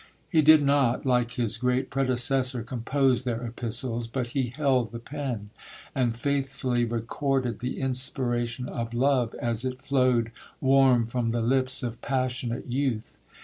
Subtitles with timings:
[0.31, 5.51] He did not, like his great predecessor, compose their epistles; but he held the pen,
[5.93, 12.01] and faithfully recorded the inspiration of Love, as it flowed warm from the lips of
[12.01, 13.15] passionate youth.